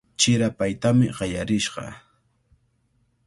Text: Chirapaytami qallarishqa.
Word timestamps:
Chirapaytami 0.19 1.07
qallarishqa. 1.17 1.87